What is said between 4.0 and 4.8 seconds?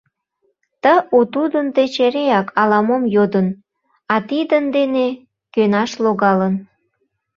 а тидын